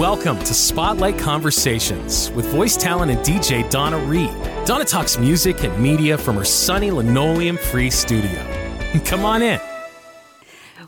Welcome 0.00 0.38
to 0.38 0.54
Spotlight 0.54 1.18
Conversations 1.18 2.30
with 2.30 2.46
voice 2.46 2.74
talent 2.74 3.10
and 3.12 3.20
DJ 3.20 3.68
Donna 3.68 3.98
Reed. 3.98 4.32
Donna 4.64 4.82
talks 4.82 5.18
music 5.18 5.62
and 5.62 5.78
media 5.78 6.16
from 6.16 6.36
her 6.36 6.44
sunny 6.44 6.90
linoleum 6.90 7.58
free 7.58 7.90
studio. 7.90 8.42
Come 9.04 9.26
on 9.26 9.42
in. 9.42 9.60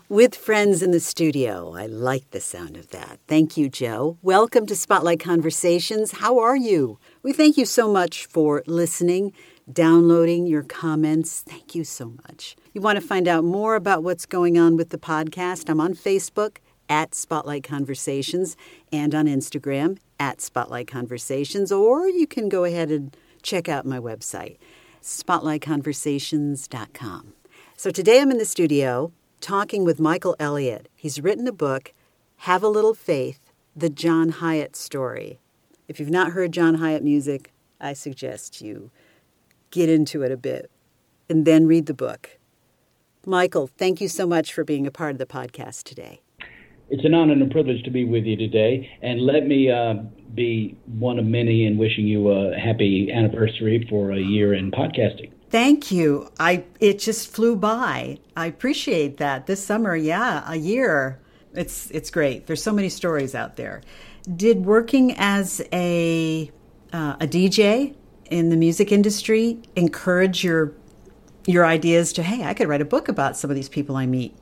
With 0.09 0.33
friends 0.33 0.81
in 0.81 0.89
the 0.89 0.99
studio. 0.99 1.75
I 1.75 1.85
like 1.85 2.31
the 2.31 2.41
sound 2.41 2.75
of 2.75 2.89
that. 2.89 3.19
Thank 3.27 3.55
you, 3.55 3.69
Joe. 3.69 4.17
Welcome 4.23 4.65
to 4.65 4.75
Spotlight 4.75 5.19
Conversations. 5.19 6.13
How 6.13 6.39
are 6.39 6.57
you? 6.57 6.97
We 7.21 7.33
thank 7.33 7.55
you 7.55 7.65
so 7.65 7.87
much 7.93 8.25
for 8.25 8.63
listening, 8.65 9.31
downloading 9.71 10.47
your 10.47 10.63
comments. 10.63 11.43
Thank 11.47 11.75
you 11.75 11.83
so 11.83 12.15
much. 12.27 12.55
You 12.73 12.81
want 12.81 12.99
to 12.99 13.07
find 13.07 13.27
out 13.27 13.43
more 13.43 13.75
about 13.75 14.01
what's 14.01 14.25
going 14.25 14.57
on 14.57 14.75
with 14.75 14.89
the 14.89 14.97
podcast? 14.97 15.69
I'm 15.69 15.79
on 15.79 15.93
Facebook 15.93 16.57
at 16.93 17.13
Spotlight 17.15 17.63
Conversations 17.63 18.55
and 18.91 19.15
on 19.15 19.25
Instagram 19.25 19.97
at 20.19 20.39
Spotlight 20.39 20.85
Conversations, 20.85 21.71
or 21.71 22.07
you 22.07 22.27
can 22.27 22.49
go 22.49 22.65
ahead 22.65 22.91
and 22.91 23.17
check 23.41 23.67
out 23.67 23.83
my 23.83 23.97
website, 23.97 24.57
spotlightconversations.com. 25.01 27.33
So 27.75 27.89
today 27.89 28.21
I'm 28.21 28.29
in 28.29 28.37
the 28.37 28.45
studio 28.45 29.11
talking 29.41 29.83
with 29.83 29.99
Michael 29.99 30.35
Elliott. 30.39 30.87
He's 30.95 31.19
written 31.19 31.47
a 31.47 31.51
book, 31.51 31.95
Have 32.37 32.61
a 32.61 32.67
Little 32.67 32.93
Faith 32.93 33.51
The 33.75 33.89
John 33.89 34.33
Hiatt 34.33 34.75
Story. 34.75 35.39
If 35.87 35.99
you've 35.99 36.11
not 36.11 36.33
heard 36.33 36.51
John 36.51 36.75
Hiatt 36.75 37.01
music, 37.01 37.51
I 37.81 37.93
suggest 37.93 38.61
you 38.61 38.91
get 39.71 39.89
into 39.89 40.21
it 40.21 40.31
a 40.31 40.37
bit 40.37 40.69
and 41.27 41.43
then 41.43 41.65
read 41.65 41.87
the 41.87 41.95
book. 41.95 42.37
Michael, 43.25 43.65
thank 43.65 43.99
you 43.99 44.07
so 44.07 44.27
much 44.27 44.53
for 44.53 44.63
being 44.63 44.85
a 44.85 44.91
part 44.91 45.13
of 45.13 45.17
the 45.17 45.25
podcast 45.25 45.85
today. 45.85 46.22
It's 46.89 47.05
an 47.05 47.13
honor 47.13 47.33
and 47.33 47.41
a 47.41 47.47
privilege 47.47 47.83
to 47.83 47.91
be 47.91 48.05
with 48.05 48.25
you 48.25 48.35
today. 48.35 48.89
And 49.01 49.21
let 49.21 49.47
me 49.47 49.71
uh, 49.71 49.95
be 50.33 50.77
one 50.85 51.19
of 51.19 51.25
many 51.25 51.65
in 51.65 51.77
wishing 51.77 52.05
you 52.05 52.29
a 52.29 52.57
happy 52.57 53.11
anniversary 53.11 53.85
for 53.89 54.11
a 54.11 54.19
year 54.19 54.53
in 54.53 54.71
podcasting. 54.71 55.31
Thank 55.49 55.91
you. 55.91 56.31
I 56.39 56.63
it 56.79 56.99
just 56.99 57.31
flew 57.31 57.55
by. 57.55 58.17
I 58.35 58.47
appreciate 58.47 59.17
that. 59.17 59.45
This 59.45 59.63
summer, 59.63 59.95
yeah, 59.95 60.43
a 60.47 60.55
year. 60.55 61.19
It's 61.53 61.91
it's 61.91 62.09
great. 62.09 62.47
There's 62.47 62.63
so 62.63 62.73
many 62.73 62.89
stories 62.89 63.35
out 63.35 63.55
there. 63.55 63.81
Did 64.35 64.65
working 64.65 65.13
as 65.17 65.61
a 65.71 66.51
uh, 66.91 67.17
a 67.19 67.27
DJ 67.27 67.95
in 68.31 68.49
the 68.49 68.57
music 68.57 68.91
industry 68.91 69.59
encourage 69.75 70.43
your 70.43 70.73
your 71.45 71.65
ideas 71.65 72.13
to 72.13 72.23
hey, 72.23 72.43
I 72.43 72.55
could 72.55 72.67
write 72.67 72.81
a 72.81 72.85
book 72.85 73.07
about 73.07 73.37
some 73.37 73.51
of 73.51 73.55
these 73.55 73.69
people 73.69 73.95
I 73.95 74.07
meet 74.07 74.35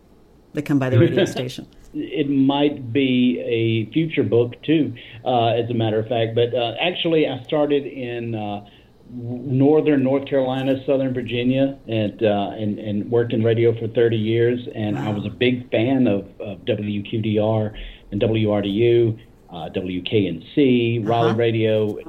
that 0.53 0.61
come 0.61 0.79
by 0.79 0.89
the 0.89 0.99
radio 0.99 1.25
station? 1.37 1.67
It 1.93 2.29
might 2.29 2.93
be 2.93 3.39
a 3.39 3.91
future 3.91 4.23
book 4.23 4.61
too, 4.63 4.93
uh, 5.25 5.47
as 5.47 5.69
a 5.69 5.73
matter 5.73 5.99
of 5.99 6.07
fact. 6.07 6.35
But 6.35 6.53
uh, 6.53 6.73
actually, 6.79 7.27
I 7.27 7.41
started 7.43 7.85
in 7.85 8.35
uh, 8.35 8.65
northern 9.09 10.03
North 10.03 10.27
Carolina, 10.27 10.75
Southern 10.85 11.13
Virginia, 11.13 11.77
and, 11.87 12.23
uh, 12.23 12.51
and 12.51 12.79
and 12.79 13.11
worked 13.11 13.33
in 13.33 13.43
radio 13.43 13.77
for 13.77 13.87
30 13.87 14.17
years. 14.17 14.59
And 14.73 14.95
wow. 14.95 15.09
I 15.09 15.13
was 15.13 15.25
a 15.25 15.29
big 15.29 15.69
fan 15.71 16.07
of, 16.07 16.27
of 16.39 16.59
WQDR 16.65 17.77
and 18.11 18.21
WRDU, 18.21 19.19
uh, 19.49 19.69
WKNC, 19.75 21.07
Raleigh 21.07 21.29
uh-huh. 21.29 21.37
Radio. 21.37 21.97
It's, 21.97 22.07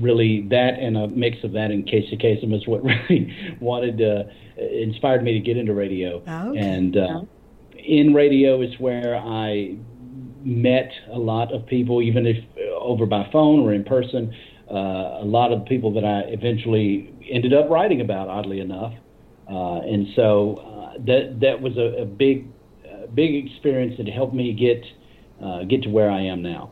really 0.00 0.42
that 0.50 0.74
and 0.80 0.96
a 0.96 1.06
mix 1.06 1.36
of 1.44 1.52
that 1.52 1.70
and 1.70 1.86
Casey 1.86 2.16
Kasem 2.16 2.52
is 2.52 2.66
what 2.66 2.82
really 3.10 3.32
wanted 3.60 3.96
to 3.98 4.28
inspired 4.56 5.22
me 5.22 5.32
to 5.34 5.38
get 5.38 5.56
into 5.56 5.72
radio. 5.72 6.20
Oh, 6.26 6.50
okay. 6.50 6.58
And 6.58 6.96
uh, 6.96 7.20
in 7.86 8.14
radio 8.14 8.60
is 8.62 8.78
where 8.78 9.16
I 9.16 9.76
met 10.44 10.90
a 11.12 11.18
lot 11.18 11.52
of 11.52 11.66
people, 11.66 12.02
even 12.02 12.26
if 12.26 12.36
over 12.78 13.06
by 13.06 13.28
phone 13.32 13.60
or 13.60 13.72
in 13.72 13.84
person. 13.84 14.34
Uh, 14.70 15.22
a 15.22 15.24
lot 15.24 15.52
of 15.52 15.64
people 15.66 15.94
that 15.94 16.04
I 16.04 16.20
eventually 16.28 17.14
ended 17.30 17.54
up 17.54 17.70
writing 17.70 18.00
about, 18.00 18.28
oddly 18.28 18.60
enough, 18.60 18.94
uh, 19.48 19.78
and 19.78 20.08
so 20.16 20.56
uh, 20.56 20.98
that 21.06 21.38
that 21.40 21.62
was 21.62 21.76
a, 21.76 22.02
a 22.02 22.04
big, 22.04 22.48
big 23.14 23.46
experience 23.46 23.96
that 23.98 24.08
helped 24.08 24.34
me 24.34 24.52
get 24.52 24.84
uh, 25.42 25.64
get 25.64 25.82
to 25.82 25.88
where 25.88 26.10
I 26.10 26.22
am 26.22 26.42
now. 26.42 26.70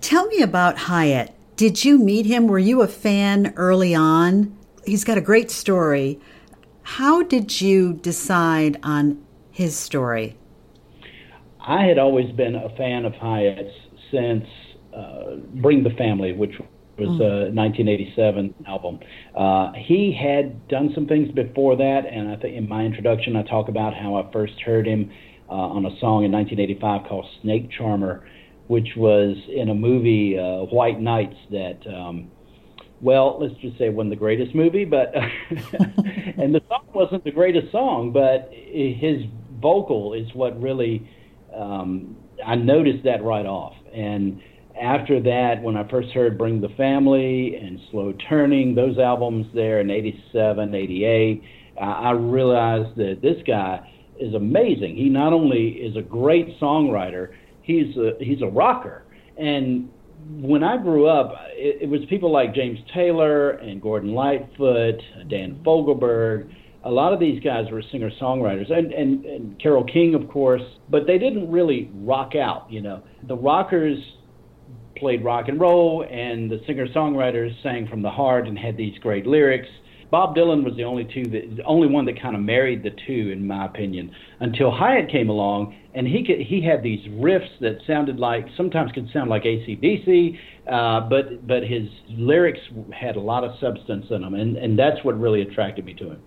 Tell 0.00 0.26
me 0.26 0.40
about 0.42 0.76
Hiatt. 0.76 1.32
Did 1.56 1.84
you 1.84 1.98
meet 1.98 2.26
him? 2.26 2.48
Were 2.48 2.58
you 2.58 2.82
a 2.82 2.88
fan 2.88 3.52
early 3.56 3.94
on? 3.94 4.56
He's 4.84 5.04
got 5.04 5.18
a 5.18 5.22
great 5.22 5.50
story. 5.50 6.20
How 6.82 7.22
did 7.22 7.60
you 7.60 7.94
decide 7.94 8.78
on 8.82 9.25
his 9.56 9.74
story? 9.74 10.36
I 11.66 11.84
had 11.84 11.98
always 11.98 12.30
been 12.32 12.54
a 12.54 12.68
fan 12.76 13.06
of 13.06 13.14
Hiatt's 13.14 13.72
since 14.10 14.44
uh, 14.94 15.36
Bring 15.54 15.82
the 15.82 15.94
Family, 15.96 16.32
which 16.32 16.52
was 16.98 17.08
a 17.20 17.50
1987 17.54 18.54
album. 18.66 19.00
Uh, 19.34 19.72
he 19.74 20.12
had 20.12 20.68
done 20.68 20.92
some 20.94 21.06
things 21.06 21.32
before 21.32 21.74
that, 21.76 22.02
and 22.04 22.28
I 22.28 22.36
think 22.36 22.54
in 22.54 22.68
my 22.68 22.84
introduction 22.84 23.34
I 23.34 23.44
talk 23.44 23.68
about 23.68 23.94
how 23.94 24.16
I 24.16 24.30
first 24.30 24.60
heard 24.60 24.86
him 24.86 25.10
uh, 25.48 25.52
on 25.52 25.86
a 25.86 26.00
song 26.00 26.24
in 26.24 26.32
1985 26.32 27.08
called 27.08 27.26
Snake 27.40 27.70
Charmer, 27.70 28.28
which 28.66 28.88
was 28.94 29.38
in 29.48 29.70
a 29.70 29.74
movie, 29.74 30.38
uh, 30.38 30.66
White 30.66 31.00
Nights, 31.00 31.36
that. 31.50 31.78
Um, 31.86 32.30
well, 33.00 33.36
let's 33.38 33.54
just 33.60 33.76
say 33.76 33.90
wasn't 33.90 34.10
the 34.10 34.16
greatest 34.16 34.54
movie, 34.54 34.86
but 34.86 35.14
and 36.38 36.54
the 36.54 36.62
song 36.66 36.86
wasn't 36.94 37.24
the 37.24 37.30
greatest 37.30 37.70
song, 37.70 38.10
but 38.10 38.50
his 38.50 39.22
vocal 39.60 40.14
is 40.14 40.26
what 40.34 40.60
really 40.60 41.08
um, 41.54 42.16
I 42.44 42.54
noticed 42.54 43.04
that 43.04 43.22
right 43.22 43.46
off. 43.46 43.74
And 43.94 44.40
after 44.80 45.20
that, 45.22 45.62
when 45.62 45.76
I 45.76 45.88
first 45.88 46.10
heard 46.10 46.36
Bring 46.36 46.60
the 46.60 46.68
Family 46.76 47.56
and 47.56 47.80
Slow 47.90 48.12
Turning, 48.28 48.74
those 48.74 48.98
albums 48.98 49.46
there 49.54 49.80
in 49.80 49.90
87, 49.90 50.74
88, 50.74 51.42
I 51.80 52.10
realized 52.12 52.96
that 52.96 53.18
this 53.22 53.36
guy 53.46 53.80
is 54.18 54.34
amazing. 54.34 54.96
He 54.96 55.08
not 55.08 55.32
only 55.32 55.68
is 55.68 55.96
a 55.96 56.02
great 56.02 56.58
songwriter, 56.60 57.34
he's 57.62 57.96
a, 57.96 58.12
he's 58.20 58.42
a 58.42 58.46
rocker. 58.46 59.02
And 59.38 59.90
when 60.40 60.64
I 60.64 60.76
grew 60.78 61.06
up, 61.06 61.34
it, 61.50 61.82
it 61.82 61.88
was 61.88 62.00
people 62.08 62.32
like 62.32 62.54
James 62.54 62.78
Taylor 62.94 63.50
and 63.50 63.80
Gordon 63.80 64.12
Lightfoot, 64.12 65.00
Dan 65.28 65.60
Fogelberg, 65.64 66.50
a 66.86 66.90
lot 66.90 67.12
of 67.12 67.18
these 67.18 67.42
guys 67.42 67.66
were 67.70 67.82
singer 67.90 68.10
songwriters 68.20 68.70
and, 68.72 68.92
and, 68.92 69.24
and 69.24 69.60
Carole 69.60 69.84
King, 69.84 70.14
of 70.14 70.28
course, 70.28 70.62
but 70.88 71.04
they 71.04 71.18
didn't 71.18 71.50
really 71.50 71.90
rock 71.94 72.36
out. 72.36 72.70
You 72.70 72.80
know, 72.80 73.02
the 73.26 73.36
rockers 73.36 73.98
played 74.96 75.24
rock 75.24 75.48
and 75.48 75.60
roll, 75.60 76.06
and 76.08 76.48
the 76.48 76.60
singer 76.64 76.86
songwriters 76.94 77.50
sang 77.64 77.88
from 77.88 78.02
the 78.02 78.10
heart 78.10 78.46
and 78.46 78.56
had 78.56 78.76
these 78.76 78.96
great 78.98 79.26
lyrics. 79.26 79.68
Bob 80.12 80.36
Dylan 80.36 80.64
was 80.64 80.76
the 80.76 80.84
only 80.84 81.04
two 81.04 81.24
that 81.24 81.56
the 81.56 81.64
only 81.64 81.88
one 81.88 82.04
that 82.04 82.22
kind 82.22 82.36
of 82.36 82.40
married 82.40 82.84
the 82.84 82.92
two, 83.04 83.32
in 83.32 83.44
my 83.44 83.66
opinion, 83.66 84.12
until 84.38 84.70
Hiatt 84.70 85.10
came 85.10 85.28
along, 85.28 85.74
and 85.92 86.06
he 86.06 86.24
could, 86.24 86.38
he 86.38 86.62
had 86.62 86.84
these 86.84 87.04
riffs 87.08 87.50
that 87.60 87.78
sounded 87.84 88.20
like 88.20 88.46
sometimes 88.56 88.92
could 88.92 89.08
sound 89.12 89.28
like 89.28 89.42
ACDC, 89.42 90.38
uh, 90.70 91.00
but 91.08 91.44
but 91.48 91.64
his 91.64 91.88
lyrics 92.10 92.60
had 92.92 93.16
a 93.16 93.20
lot 93.20 93.42
of 93.42 93.58
substance 93.58 94.06
in 94.10 94.22
them, 94.22 94.34
and 94.34 94.56
and 94.56 94.78
that's 94.78 95.02
what 95.02 95.18
really 95.18 95.42
attracted 95.42 95.84
me 95.84 95.92
to 95.94 96.12
him 96.12 96.22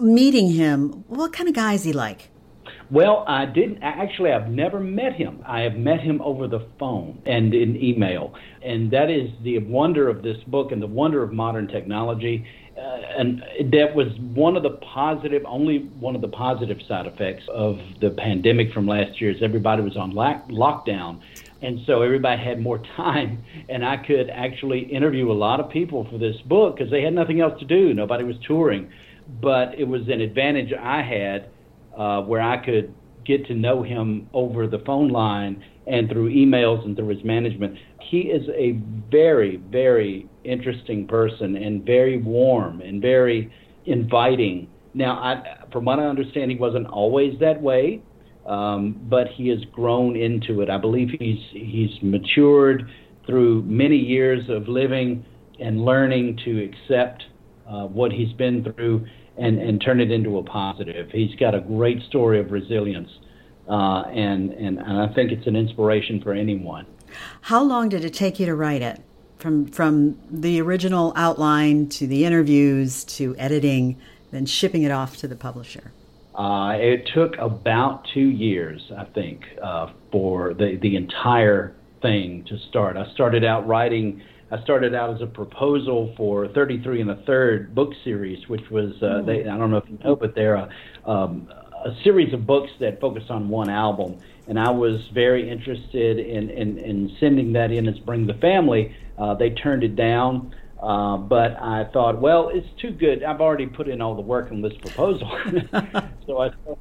meeting 0.00 0.52
him, 0.52 1.04
what 1.08 1.32
kind 1.32 1.48
of 1.48 1.54
guy 1.54 1.74
is 1.74 1.84
he 1.84 1.92
like? 1.92 2.30
Well, 2.90 3.24
I 3.26 3.44
didn't 3.44 3.82
actually. 3.82 4.32
I've 4.32 4.48
never 4.48 4.80
met 4.80 5.12
him. 5.12 5.42
I 5.46 5.60
have 5.60 5.76
met 5.76 6.00
him 6.00 6.22
over 6.22 6.48
the 6.48 6.66
phone 6.78 7.20
and 7.26 7.52
in 7.52 7.76
email, 7.76 8.34
and 8.62 8.90
that 8.92 9.10
is 9.10 9.30
the 9.42 9.58
wonder 9.58 10.08
of 10.08 10.22
this 10.22 10.38
book 10.46 10.72
and 10.72 10.80
the 10.80 10.86
wonder 10.86 11.22
of 11.22 11.32
modern 11.32 11.68
technology. 11.68 12.46
Uh, 12.78 13.00
and 13.18 13.42
that 13.72 13.94
was 13.94 14.06
one 14.20 14.56
of 14.56 14.62
the 14.62 14.78
positive, 14.94 15.42
only 15.46 15.80
one 15.98 16.14
of 16.14 16.22
the 16.22 16.28
positive 16.28 16.78
side 16.86 17.06
effects 17.06 17.42
of 17.52 17.78
the 18.00 18.10
pandemic 18.10 18.72
from 18.72 18.86
last 18.86 19.20
year. 19.20 19.32
Is 19.32 19.42
everybody 19.42 19.82
was 19.82 19.96
on 19.96 20.12
lock- 20.12 20.48
lockdown, 20.48 21.20
and 21.60 21.80
so 21.86 22.02
everybody 22.02 22.42
had 22.42 22.60
more 22.60 22.80
time, 22.96 23.42
and 23.68 23.84
I 23.84 23.96
could 23.96 24.30
actually 24.30 24.80
interview 24.80 25.30
a 25.30 25.34
lot 25.34 25.60
of 25.60 25.70
people 25.70 26.06
for 26.10 26.18
this 26.18 26.36
book 26.46 26.76
because 26.76 26.90
they 26.90 27.02
had 27.02 27.12
nothing 27.12 27.40
else 27.40 27.58
to 27.60 27.66
do. 27.66 27.94
Nobody 27.94 28.24
was 28.24 28.36
touring 28.46 28.90
but 29.42 29.78
it 29.78 29.84
was 29.84 30.02
an 30.08 30.20
advantage 30.20 30.72
I 30.72 31.02
had 31.02 31.50
uh, 31.96 32.22
where 32.22 32.40
I 32.40 32.64
could 32.64 32.94
get 33.24 33.46
to 33.46 33.54
know 33.54 33.82
him 33.82 34.28
over 34.32 34.66
the 34.66 34.78
phone 34.86 35.08
line 35.08 35.62
and 35.86 36.08
through 36.08 36.30
emails 36.30 36.84
and 36.84 36.96
through 36.96 37.08
his 37.08 37.24
management. 37.24 37.76
He 38.00 38.20
is 38.20 38.48
a 38.56 38.80
very, 39.10 39.56
very 39.56 40.26
interesting 40.44 41.06
person 41.06 41.56
and 41.56 41.84
very 41.84 42.18
warm 42.18 42.80
and 42.80 43.02
very 43.02 43.52
inviting. 43.84 44.68
Now, 44.94 45.14
I, 45.16 45.66
from 45.72 45.84
what 45.84 45.98
I 45.98 46.06
understand, 46.06 46.50
he 46.50 46.56
wasn't 46.56 46.86
always 46.86 47.38
that 47.40 47.60
way, 47.60 48.02
um, 48.48 49.00
but 49.08 49.28
he 49.28 49.48
has 49.48 49.64
grown 49.72 50.16
into 50.16 50.62
it. 50.62 50.70
I 50.70 50.78
believe 50.78 51.10
he's 51.18 51.44
he's 51.50 52.02
matured 52.02 52.90
through 53.26 53.62
many 53.62 53.96
years 53.96 54.48
of 54.48 54.68
living 54.68 55.24
and 55.60 55.84
learning 55.84 56.38
to 56.44 56.64
accept 56.64 57.24
uh, 57.68 57.86
what 57.86 58.10
he's 58.12 58.32
been 58.32 58.64
through 58.64 59.06
and, 59.36 59.58
and 59.58 59.80
turn 59.80 60.00
it 60.00 60.10
into 60.10 60.38
a 60.38 60.42
positive. 60.42 61.10
He's 61.10 61.34
got 61.36 61.54
a 61.54 61.60
great 61.60 62.02
story 62.04 62.40
of 62.40 62.50
resilience 62.50 63.10
uh, 63.68 64.02
and, 64.08 64.52
and 64.52 64.78
and 64.78 65.00
I 65.00 65.12
think 65.12 65.30
it's 65.30 65.46
an 65.46 65.54
inspiration 65.54 66.22
for 66.22 66.32
anyone. 66.32 66.86
How 67.42 67.62
long 67.62 67.88
did 67.88 68.04
it 68.04 68.14
take 68.14 68.40
you 68.40 68.46
to 68.46 68.54
write 68.54 68.82
it? 68.82 69.00
From 69.36 69.66
from 69.66 70.18
the 70.30 70.60
original 70.60 71.12
outline 71.14 71.88
to 71.90 72.06
the 72.06 72.24
interviews 72.24 73.04
to 73.04 73.36
editing, 73.36 73.96
then 74.30 74.46
shipping 74.46 74.82
it 74.82 74.90
off 74.90 75.16
to 75.18 75.28
the 75.28 75.36
publisher. 75.36 75.92
Uh, 76.38 76.76
it 76.78 77.10
took 77.12 77.36
about 77.38 78.06
two 78.14 78.28
years, 78.30 78.80
I 78.96 79.04
think, 79.06 79.42
uh, 79.60 79.88
for 80.12 80.54
the 80.54 80.78
the 80.80 80.94
entire 80.94 81.74
thing 82.00 82.44
to 82.48 82.56
start. 82.68 82.96
I 82.96 83.12
started 83.12 83.44
out 83.44 83.66
writing. 83.66 84.22
I 84.52 84.62
started 84.62 84.94
out 84.94 85.12
as 85.12 85.20
a 85.20 85.26
proposal 85.26 86.14
for 86.16 86.46
33 86.48 87.00
and 87.00 87.10
a 87.10 87.16
third 87.26 87.74
book 87.74 87.92
series, 88.04 88.48
which 88.48 88.70
was 88.70 88.92
uh, 89.02 89.22
they, 89.26 89.40
I 89.40 89.58
don't 89.58 89.72
know 89.72 89.78
if 89.78 89.90
you 89.90 89.98
know, 90.04 90.14
but 90.14 90.36
they're 90.36 90.54
a, 90.54 90.70
um, 91.04 91.48
a 91.84 91.90
series 92.04 92.32
of 92.32 92.46
books 92.46 92.70
that 92.78 93.00
focus 93.00 93.24
on 93.30 93.48
one 93.48 93.68
album. 93.68 94.18
And 94.46 94.58
I 94.60 94.70
was 94.70 95.00
very 95.12 95.50
interested 95.50 96.18
in, 96.18 96.50
in, 96.50 96.78
in 96.78 97.16
sending 97.20 97.52
that 97.54 97.70
in 97.70 97.86
as 97.88 97.98
Bring 97.98 98.26
the 98.26 98.34
Family. 98.34 98.96
Uh, 99.18 99.34
they 99.34 99.50
turned 99.50 99.82
it 99.84 99.96
down. 99.96 100.54
Uh, 100.80 101.16
but 101.16 101.60
I 101.60 101.84
thought, 101.92 102.20
well, 102.20 102.50
it's 102.50 102.68
too 102.80 102.90
good. 102.90 103.24
I've 103.24 103.40
already 103.40 103.66
put 103.66 103.88
in 103.88 104.00
all 104.00 104.14
the 104.14 104.22
work 104.22 104.52
on 104.52 104.62
this 104.62 104.74
proposal. 104.74 105.28
so 106.26 106.38
I 106.38 106.50
was 106.64 106.78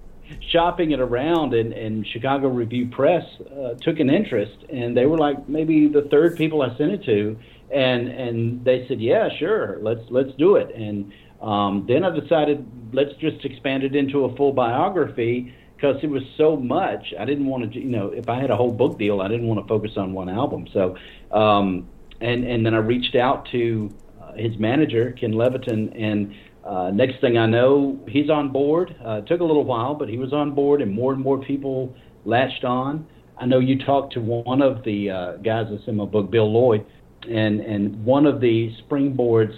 shopping 0.51 0.91
it 0.91 0.99
around, 0.99 1.53
and, 1.53 1.73
and 1.73 2.05
Chicago 2.05 2.47
Review 2.47 2.89
Press 2.89 3.23
uh, 3.51 3.73
took 3.81 3.99
an 3.99 4.09
interest, 4.09 4.57
and 4.71 4.95
they 4.95 5.05
were 5.05 5.17
like 5.17 5.49
maybe 5.49 5.87
the 5.87 6.03
third 6.03 6.35
people 6.37 6.61
I 6.61 6.77
sent 6.77 6.91
it 6.91 7.03
to, 7.05 7.37
and 7.73 8.07
and 8.07 8.63
they 8.63 8.87
said, 8.87 9.01
yeah, 9.01 9.29
sure, 9.39 9.79
let's 9.81 10.01
let's 10.09 10.31
do 10.37 10.57
it. 10.57 10.73
And 10.75 11.11
um, 11.41 11.85
then 11.87 12.03
I 12.03 12.17
decided 12.17 12.65
let's 12.93 13.13
just 13.19 13.43
expand 13.45 13.83
it 13.83 13.95
into 13.95 14.25
a 14.25 14.35
full 14.35 14.53
biography 14.53 15.53
because 15.75 15.97
it 16.03 16.09
was 16.09 16.23
so 16.37 16.55
much. 16.55 17.13
I 17.19 17.25
didn't 17.25 17.45
want 17.45 17.71
to, 17.71 17.79
you 17.79 17.89
know, 17.89 18.07
if 18.09 18.29
I 18.29 18.39
had 18.39 18.49
a 18.49 18.55
whole 18.55 18.71
book 18.71 18.97
deal, 18.97 19.21
I 19.21 19.27
didn't 19.27 19.47
want 19.47 19.61
to 19.61 19.67
focus 19.67 19.91
on 19.95 20.13
one 20.13 20.27
album. 20.27 20.67
So, 20.73 20.97
um, 21.31 21.87
and 22.21 22.43
and 22.43 22.65
then 22.65 22.73
I 22.73 22.79
reached 22.79 23.15
out 23.15 23.47
to 23.51 23.89
uh, 24.21 24.33
his 24.33 24.57
manager 24.57 25.11
Ken 25.19 25.31
Levitan 25.33 25.93
and 25.93 26.33
uh, 26.67 26.91
next 26.91 27.21
thing 27.21 27.37
I 27.37 27.45
know, 27.45 27.97
he's 28.09 28.29
on 28.29 28.51
board. 28.51 28.93
Uh, 29.05 29.19
it 29.19 29.27
took 29.27 29.39
a 29.39 29.43
little 29.43 29.63
while, 29.63 29.95
but 29.95 30.09
he 30.09 30.17
was 30.17 30.33
on 30.33 30.53
board, 30.53 30.81
and 30.81 30.91
more 30.93 31.13
and 31.13 31.21
more 31.21 31.37
people 31.41 31.95
latched 32.25 32.65
on. 32.65 33.07
I 33.37 33.45
know 33.45 33.59
you 33.59 33.79
talked 33.85 34.13
to 34.13 34.19
one 34.19 34.61
of 34.61 34.83
the 34.83 35.09
uh, 35.09 35.31
guys 35.37 35.67
that's 35.69 35.87
in 35.87 35.95
my 35.95 36.03
book, 36.03 36.29
Bill 36.29 36.51
Lloyd, 36.51 36.85
and 37.29 37.61
and 37.61 38.03
one 38.03 38.25
of 38.25 38.41
the 38.41 38.73
springboards 38.83 39.55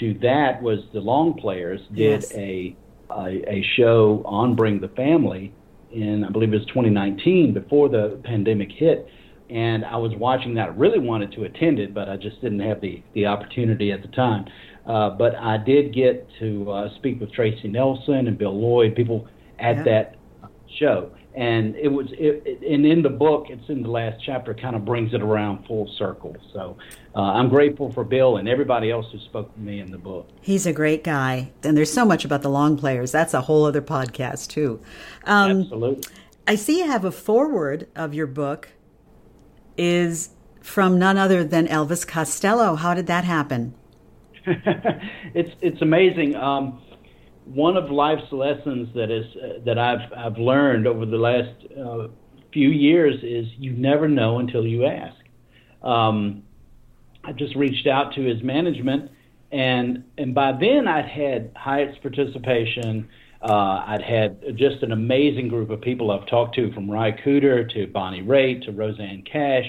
to 0.00 0.12
that 0.20 0.62
was 0.62 0.80
the 0.92 1.00
Long 1.00 1.34
Players 1.34 1.80
did 1.94 2.22
Yes. 2.22 2.34
a, 2.34 2.76
a 3.10 3.44
a 3.58 3.62
show 3.76 4.22
on 4.26 4.54
Bring 4.54 4.80
the 4.80 4.88
Family 4.88 5.54
in 5.90 6.24
I 6.24 6.28
believe 6.30 6.52
it 6.52 6.56
was 6.58 6.66
2019 6.66 7.54
before 7.54 7.88
the 7.88 8.20
pandemic 8.24 8.72
hit, 8.72 9.08
and 9.52 9.84
I 9.84 9.96
was 9.96 10.12
watching 10.16 10.54
that. 10.54 10.70
I 10.70 10.72
really 10.72 10.98
wanted 10.98 11.32
to 11.32 11.44
attend 11.44 11.78
it, 11.78 11.92
but 11.92 12.08
I 12.08 12.16
just 12.16 12.40
didn't 12.40 12.60
have 12.60 12.80
the 12.80 13.02
the 13.14 13.26
opportunity 13.26 13.92
at 13.92 14.02
the 14.02 14.08
time. 14.08 14.46
Uh, 14.86 15.10
but 15.10 15.36
I 15.36 15.58
did 15.58 15.94
get 15.94 16.26
to 16.40 16.70
uh, 16.72 16.94
speak 16.96 17.20
with 17.20 17.30
Tracy 17.32 17.68
Nelson 17.68 18.26
and 18.26 18.36
Bill 18.38 18.58
Lloyd, 18.58 18.96
people 18.96 19.28
at 19.58 19.76
Yeah. 19.76 19.82
that 19.84 20.14
show, 20.78 21.10
and 21.34 21.76
it 21.76 21.88
was. 21.88 22.06
It, 22.12 22.42
it, 22.46 22.72
and 22.72 22.84
in 22.86 23.02
the 23.02 23.10
book, 23.10 23.46
it's 23.50 23.68
in 23.68 23.82
the 23.82 23.90
last 23.90 24.16
chapter, 24.24 24.54
kind 24.54 24.74
of 24.74 24.84
brings 24.84 25.12
it 25.14 25.20
around 25.22 25.66
full 25.66 25.86
circle. 25.98 26.34
So 26.52 26.76
uh, 27.14 27.20
I'm 27.20 27.48
grateful 27.48 27.92
for 27.92 28.02
Bill 28.04 28.38
and 28.38 28.48
everybody 28.48 28.90
else 28.90 29.06
who 29.12 29.18
spoke 29.18 29.52
to 29.54 29.60
me 29.60 29.80
in 29.80 29.90
the 29.92 29.98
book. 29.98 30.28
He's 30.40 30.66
a 30.66 30.72
great 30.72 31.04
guy, 31.04 31.52
and 31.62 31.76
there's 31.76 31.92
so 31.92 32.04
much 32.06 32.24
about 32.24 32.42
the 32.42 32.50
long 32.50 32.76
players. 32.78 33.12
That's 33.12 33.34
a 33.34 33.42
whole 33.42 33.64
other 33.66 33.82
podcast 33.82 34.48
too. 34.48 34.80
Um, 35.26 35.60
Absolutely. 35.60 36.04
I 36.48 36.56
see 36.56 36.78
you 36.78 36.86
have 36.86 37.04
a 37.04 37.12
foreword 37.12 37.86
of 37.94 38.14
your 38.14 38.26
book 38.26 38.70
is 39.76 40.30
from 40.60 40.98
none 40.98 41.18
other 41.18 41.44
than 41.44 41.66
Elvis 41.66 42.06
Costello. 42.06 42.76
How 42.76 42.94
did 42.94 43.06
that 43.06 43.24
happen? 43.24 43.74
it's 44.46 45.50
it's 45.60 45.82
amazing. 45.82 46.34
Um, 46.34 46.82
one 47.44 47.76
of 47.76 47.90
life's 47.90 48.30
lessons 48.32 48.88
that 48.94 49.10
is 49.10 49.24
uh, 49.36 49.64
that 49.64 49.78
I've 49.78 50.12
I've 50.16 50.38
learned 50.38 50.86
over 50.86 51.06
the 51.06 51.16
last 51.16 51.54
uh, 51.78 52.08
few 52.52 52.68
years 52.68 53.16
is 53.22 53.46
you 53.58 53.72
never 53.72 54.08
know 54.08 54.38
until 54.38 54.66
you 54.66 54.86
ask. 54.86 55.16
Um, 55.82 56.44
I 57.24 57.32
just 57.32 57.54
reached 57.56 57.86
out 57.86 58.14
to 58.14 58.22
his 58.22 58.42
management, 58.42 59.10
and 59.50 60.04
and 60.18 60.34
by 60.34 60.52
then 60.52 60.88
I'd 60.88 61.08
had 61.08 61.52
Hiatt's 61.56 61.98
participation. 61.98 63.08
Uh, 63.42 63.82
I'd 63.86 64.02
had 64.02 64.56
just 64.56 64.82
an 64.82 64.92
amazing 64.92 65.48
group 65.48 65.70
of 65.70 65.80
people 65.80 66.10
I've 66.12 66.26
talked 66.28 66.54
to, 66.56 66.72
from 66.72 66.88
Ry 66.90 67.10
Cooder 67.10 67.68
to 67.74 67.86
Bonnie 67.88 68.22
Raitt 68.22 68.64
to 68.66 68.72
Rosanne 68.72 69.24
Cash. 69.30 69.64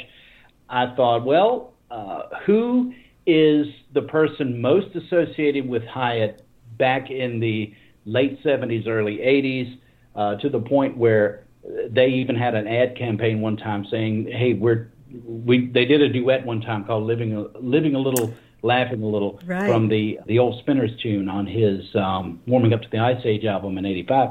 I 0.70 0.94
thought, 0.96 1.26
well, 1.26 1.74
uh, 1.90 2.24
who 2.46 2.94
is 3.26 3.68
the 3.94 4.04
person 4.04 4.62
most 4.62 4.96
associated 4.96 5.68
with 5.68 5.84
Hiatt 5.84 6.42
back 6.78 7.10
in 7.10 7.40
the 7.40 7.74
late 8.06 8.44
70s, 8.44 8.88
early 8.88 9.18
80s, 9.18 9.80
uh, 10.16 10.36
to 10.36 10.50
the 10.50 10.60
point 10.60 10.98
where 10.98 11.44
they 11.90 12.08
even 12.08 12.36
had 12.36 12.56
an 12.56 12.68
ad 12.68 12.98
campaign 12.98 13.42
one 13.42 13.58
time 13.58 13.86
saying, 13.90 14.28
"Hey, 14.28 14.54
we're 14.54 14.92
we." 15.26 15.68
They 15.68 15.86
did 15.86 16.02
a 16.02 16.10
duet 16.10 16.46
one 16.46 16.62
time 16.62 16.84
called 16.84 17.04
"Living 17.04 17.34
a, 17.34 17.42
Living 17.60 17.96
a 17.96 18.00
Little." 18.00 18.34
Laughing 18.64 19.04
a 19.04 19.08
little 19.08 19.40
Right. 19.46 19.68
from 19.68 19.90
the 19.90 20.20
the 20.26 20.40
old 20.40 20.60
Spinners 20.62 20.92
tune 21.02 21.28
on 21.28 21.46
his 21.46 21.82
um, 21.96 22.40
"Warming 22.48 22.74
Up 22.74 22.82
to 22.82 22.90
the 22.90 22.98
Ice 23.00 23.22
Age" 23.26 23.44
album 23.46 23.78
in 23.78 23.86
'85. 23.86 24.30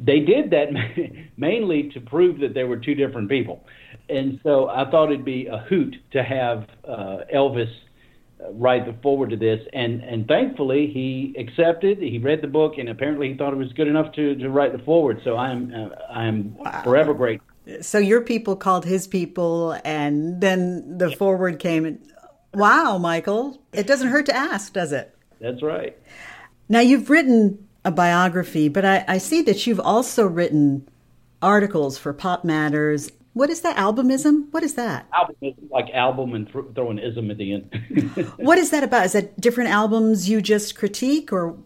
They 0.00 0.20
did 0.20 0.50
that 0.50 0.68
mainly 1.36 1.90
to 1.94 2.00
prove 2.00 2.40
that 2.40 2.54
they 2.54 2.64
were 2.64 2.76
two 2.76 2.94
different 2.96 3.28
people, 3.28 3.64
and 4.08 4.40
so 4.42 4.68
I 4.68 4.90
thought 4.90 5.12
it'd 5.12 5.24
be 5.24 5.46
a 5.46 5.58
hoot 5.58 5.94
to 6.10 6.22
have 6.24 6.66
uh, 6.86 7.18
Elvis 7.32 7.70
uh, 8.40 8.52
write 8.52 8.84
the 8.86 8.94
foreword 9.00 9.30
to 9.30 9.36
this, 9.36 9.60
and 9.72 10.02
and 10.02 10.26
thankfully 10.26 10.90
he 10.92 11.34
accepted. 11.38 11.98
He 11.98 12.18
read 12.18 12.42
the 12.42 12.48
book, 12.48 12.78
and 12.78 12.88
apparently 12.88 13.30
he 13.30 13.36
thought 13.36 13.52
it 13.52 13.56
was 13.56 13.72
good 13.74 13.88
enough 13.88 14.12
to 14.14 14.34
to 14.36 14.50
write 14.50 14.72
the 14.72 14.82
foreword. 14.84 15.20
So 15.22 15.36
I'm 15.36 15.72
uh, 15.72 15.88
I'm 16.12 16.56
forever 16.82 17.14
grateful. 17.14 17.46
So 17.80 17.98
your 17.98 18.22
people 18.22 18.56
called 18.56 18.86
his 18.86 19.06
people, 19.06 19.78
and 19.84 20.40
then 20.40 20.98
the 20.98 21.14
foreword 21.16 21.58
came. 21.58 22.00
Wow, 22.54 22.98
Michael, 22.98 23.60
it 23.72 23.86
doesn't 23.86 24.08
hurt 24.08 24.26
to 24.26 24.36
ask, 24.36 24.72
does 24.72 24.92
it? 24.92 25.14
That's 25.40 25.62
right. 25.62 25.96
Now 26.68 26.80
you've 26.80 27.10
written 27.10 27.66
a 27.84 27.90
biography, 27.90 28.68
but 28.68 28.84
I, 28.84 29.04
I 29.06 29.18
see 29.18 29.42
that 29.42 29.66
you've 29.66 29.80
also 29.80 30.26
written 30.26 30.88
articles 31.40 31.98
for 31.98 32.12
Pop 32.12 32.44
Matters. 32.44 33.10
What 33.34 33.50
is 33.50 33.60
that 33.60 33.76
albumism? 33.76 34.46
What 34.50 34.62
is 34.62 34.74
that? 34.74 35.06
Album 35.14 35.36
is 35.42 35.54
like 35.70 35.90
album 35.90 36.34
and 36.34 36.52
th- 36.52 36.64
throw 36.74 36.90
an 36.90 36.98
ism 36.98 37.30
at 37.30 37.38
the 37.38 37.52
end. 37.54 38.32
What 38.36 38.58
is 38.58 38.70
that 38.70 38.82
about? 38.82 39.06
Is 39.06 39.12
that 39.12 39.40
different 39.40 39.70
albums 39.70 40.28
you 40.28 40.42
just 40.42 40.74
critique, 40.74 41.32
or 41.32 41.56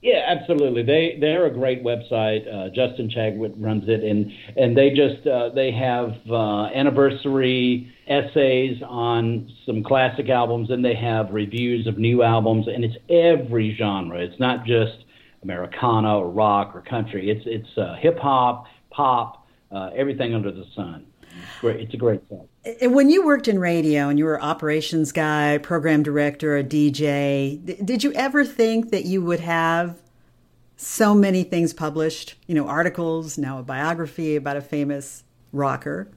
Yeah, 0.00 0.22
absolutely. 0.28 0.84
They 0.84 1.18
they're 1.20 1.46
a 1.46 1.52
great 1.52 1.82
website. 1.82 2.46
Uh, 2.46 2.68
Justin 2.68 3.10
Chadwick 3.10 3.52
runs 3.56 3.88
it, 3.88 4.04
and 4.04 4.30
and 4.56 4.76
they 4.76 4.90
just 4.90 5.26
uh, 5.26 5.48
they 5.50 5.72
have 5.72 6.14
uh, 6.30 6.66
anniversary 6.66 7.92
essays 8.06 8.80
on 8.86 9.50
some 9.66 9.82
classic 9.82 10.28
albums, 10.28 10.70
and 10.70 10.84
they 10.84 10.94
have 10.94 11.30
reviews 11.32 11.88
of 11.88 11.98
new 11.98 12.22
albums, 12.22 12.68
and 12.68 12.84
it's 12.84 12.96
every 13.10 13.74
genre. 13.76 14.18
It's 14.18 14.38
not 14.38 14.64
just 14.64 15.04
Americana 15.42 16.18
or 16.18 16.30
rock 16.30 16.76
or 16.76 16.82
country. 16.82 17.28
It's 17.30 17.42
it's 17.46 17.76
uh, 17.76 17.96
hip 17.98 18.20
hop, 18.20 18.66
pop, 18.90 19.48
uh, 19.72 19.90
everything 19.96 20.32
under 20.32 20.52
the 20.52 20.64
sun. 20.76 21.06
It's 21.22 21.60
great. 21.60 21.80
It's 21.80 21.94
a 21.94 21.98
great 21.98 22.20
site. 22.28 22.48
When 22.82 23.08
you 23.08 23.24
worked 23.24 23.48
in 23.48 23.58
radio 23.58 24.08
and 24.08 24.18
you 24.18 24.26
were 24.26 24.40
operations 24.42 25.12
guy, 25.12 25.58
program 25.58 26.02
director, 26.02 26.56
a 26.56 26.64
DJ, 26.64 27.84
did 27.84 28.04
you 28.04 28.12
ever 28.12 28.44
think 28.44 28.90
that 28.90 29.04
you 29.06 29.22
would 29.22 29.40
have 29.40 29.98
so 30.76 31.14
many 31.14 31.44
things 31.44 31.72
published? 31.72 32.34
You 32.46 32.54
know, 32.54 32.68
articles, 32.68 33.38
now 33.38 33.58
a 33.58 33.62
biography 33.62 34.36
about 34.36 34.56
a 34.56 34.60
famous 34.60 35.24
rocker. 35.52 36.08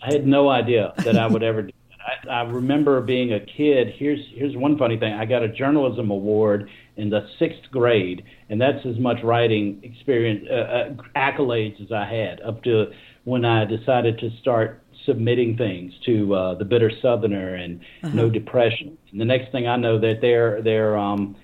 I 0.00 0.12
had 0.12 0.26
no 0.26 0.50
idea 0.50 0.92
that 0.98 1.16
I 1.16 1.26
would 1.26 1.42
ever 1.42 1.62
do 1.62 1.72
that. 1.90 2.30
I, 2.30 2.42
I 2.42 2.42
remember 2.42 3.00
being 3.00 3.32
a 3.32 3.40
kid. 3.40 3.92
Here's 3.96 4.20
here's 4.34 4.56
one 4.56 4.78
funny 4.78 4.98
thing. 4.98 5.14
I 5.14 5.24
got 5.24 5.42
a 5.42 5.48
journalism 5.48 6.10
award 6.10 6.68
in 6.96 7.10
the 7.10 7.26
sixth 7.38 7.70
grade, 7.72 8.24
and 8.50 8.60
that's 8.60 8.84
as 8.86 8.98
much 8.98 9.22
writing 9.24 9.80
experience 9.82 10.46
uh, 10.50 10.54
uh, 10.54 10.94
accolades 11.16 11.82
as 11.82 11.90
I 11.90 12.04
had 12.04 12.40
up 12.42 12.62
to 12.64 12.92
when 13.24 13.44
I 13.44 13.64
decided 13.64 14.18
to 14.18 14.30
start 14.40 14.81
submitting 15.06 15.56
things 15.56 15.92
to 16.06 16.34
uh, 16.34 16.54
the 16.54 16.64
Bitter 16.64 16.90
Southerner 17.00 17.54
and 17.54 17.80
No 18.12 18.30
Depression. 18.30 18.96
And 19.10 19.20
the 19.20 19.24
next 19.24 19.52
thing 19.52 19.66
I 19.66 19.76
know, 19.76 19.98
that 19.98 20.20
they're 20.20 20.62
they're 20.62 20.96
um, 20.96 21.36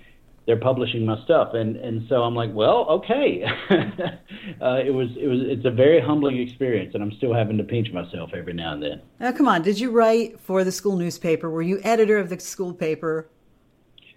they're 0.45 0.57
publishing 0.57 1.05
my 1.05 1.23
stuff, 1.25 1.53
and 1.53 1.75
and 1.75 2.07
so 2.09 2.23
I'm 2.23 2.33
like, 2.33 2.51
well, 2.53 2.87
okay. 2.89 3.43
uh, 3.69 4.79
it 4.83 4.91
was 4.91 5.09
it 5.15 5.27
was 5.27 5.41
it's 5.43 5.65
a 5.65 5.71
very 5.71 6.01
humbling 6.01 6.39
experience, 6.39 6.95
and 6.95 7.03
I'm 7.03 7.11
still 7.13 7.33
having 7.33 7.57
to 7.57 7.63
pinch 7.63 7.91
myself 7.91 8.31
every 8.33 8.53
now 8.53 8.73
and 8.73 8.81
then. 8.81 9.01
Now, 9.19 9.31
come 9.31 9.47
on, 9.47 9.61
did 9.61 9.79
you 9.79 9.91
write 9.91 10.39
for 10.39 10.63
the 10.63 10.71
school 10.71 10.97
newspaper? 10.97 11.49
Were 11.49 11.61
you 11.61 11.79
editor 11.83 12.17
of 12.17 12.29
the 12.29 12.39
school 12.39 12.73
paper? 12.73 13.29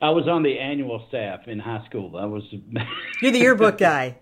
I 0.01 0.11
was 0.11 0.27
on 0.27 0.43
the 0.43 0.59
annual 0.59 1.05
staff 1.09 1.47
in 1.49 1.59
high 1.59 1.85
school. 1.87 2.17
I 2.17 2.25
was. 2.25 2.43
You're 3.21 3.33
the 3.33 3.39
yearbook 3.39 3.79
guy. 3.79 4.17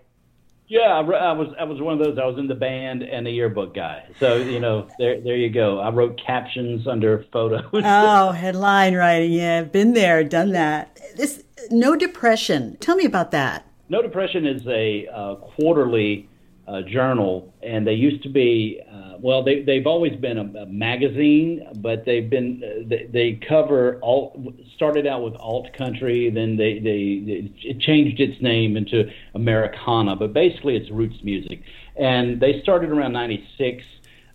Yeah, 0.71 0.93
I, 0.93 1.01
I, 1.01 1.31
was 1.33 1.53
I 1.59 1.65
was 1.65 1.81
one 1.81 1.99
of 1.99 1.99
those. 1.99 2.17
I 2.17 2.25
was 2.25 2.39
in 2.39 2.47
the 2.47 2.55
band 2.55 3.03
and 3.03 3.27
the 3.27 3.29
yearbook 3.31 3.75
guy. 3.75 4.05
So 4.21 4.37
you 4.37 4.61
know, 4.61 4.87
there 4.97 5.19
there 5.19 5.35
you 5.35 5.49
go. 5.49 5.79
I 5.79 5.89
wrote 5.89 6.17
captions 6.25 6.87
under 6.87 7.25
photos. 7.33 7.65
oh, 7.73 8.31
headline 8.35 8.95
writing. 8.95 9.33
Yeah, 9.33 9.59
I've 9.59 9.73
been 9.73 9.91
there, 9.91 10.23
done 10.23 10.53
that. 10.53 10.97
This 11.17 11.43
no 11.71 11.97
depression. 11.97 12.77
Tell 12.79 12.95
me 12.95 13.03
about 13.03 13.31
that. 13.31 13.65
No 13.89 14.01
depression 14.01 14.47
is 14.47 14.65
a 14.65 15.07
uh, 15.07 15.35
quarterly 15.35 16.29
uh, 16.67 16.81
journal, 16.81 17.53
and 17.63 17.85
they 17.85 17.93
used 17.93 18.23
to 18.23 18.29
be. 18.29 18.81
Uh, 18.91 19.17
well, 19.19 19.43
they 19.43 19.61
they've 19.61 19.87
always 19.87 20.15
been 20.15 20.37
a, 20.37 20.59
a 20.59 20.65
magazine, 20.65 21.67
but 21.75 22.05
they've 22.05 22.29
been 22.29 22.61
uh, 22.63 22.87
they, 22.87 23.09
they 23.11 23.39
cover 23.47 23.99
alt. 24.01 24.37
Started 24.75 25.05
out 25.05 25.23
with 25.23 25.35
alt 25.35 25.67
country, 25.73 26.29
then 26.29 26.57
they, 26.57 26.79
they 26.79 27.23
they 27.25 27.51
it 27.63 27.79
changed 27.79 28.19
its 28.19 28.41
name 28.41 28.77
into 28.77 29.11
Americana, 29.35 30.15
but 30.15 30.33
basically 30.33 30.75
it's 30.75 30.89
roots 30.91 31.17
music. 31.23 31.61
And 31.95 32.39
they 32.39 32.61
started 32.61 32.89
around 32.89 33.13
'96, 33.13 33.83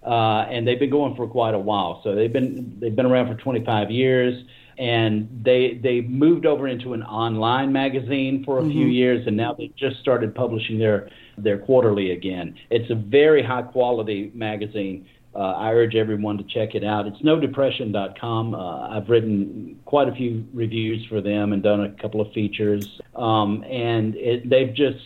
uh, 0.06 0.46
and 0.48 0.66
they've 0.66 0.78
been 0.78 0.90
going 0.90 1.16
for 1.16 1.26
quite 1.26 1.54
a 1.54 1.58
while. 1.58 2.00
So 2.04 2.14
they've 2.14 2.32
been 2.32 2.78
they've 2.80 2.94
been 2.94 3.06
around 3.06 3.26
for 3.26 3.34
25 3.42 3.90
years 3.90 4.44
and 4.78 5.28
they 5.42 5.80
they 5.82 6.02
moved 6.02 6.46
over 6.46 6.68
into 6.68 6.92
an 6.92 7.02
online 7.02 7.72
magazine 7.72 8.44
for 8.44 8.58
a 8.58 8.62
mm-hmm. 8.62 8.70
few 8.70 8.86
years 8.86 9.26
and 9.26 9.36
now 9.36 9.54
they 9.54 9.72
just 9.76 9.98
started 9.98 10.34
publishing 10.34 10.78
their 10.78 11.10
their 11.36 11.58
quarterly 11.58 12.12
again. 12.12 12.54
It's 12.70 12.90
a 12.90 12.94
very 12.94 13.42
high 13.42 13.62
quality 13.62 14.30
magazine. 14.34 15.06
Uh, 15.34 15.52
I 15.52 15.72
urge 15.72 15.94
everyone 15.94 16.38
to 16.38 16.44
check 16.44 16.74
it 16.74 16.82
out. 16.82 17.06
It's 17.06 17.20
nodepression.com. 17.20 18.54
Uh, 18.54 18.88
I've 18.88 19.08
written 19.10 19.78
quite 19.84 20.08
a 20.08 20.12
few 20.12 20.46
reviews 20.54 21.04
for 21.10 21.20
them 21.20 21.52
and 21.52 21.62
done 21.62 21.82
a 21.82 21.90
couple 22.00 22.22
of 22.22 22.32
features. 22.32 23.02
Um, 23.14 23.62
and 23.64 24.14
it, 24.14 24.48
they've 24.48 24.72
just, 24.72 24.96